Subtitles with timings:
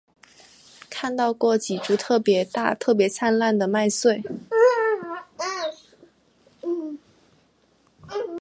[0.89, 4.23] 看到过几株特別大特別灿烂的麦穗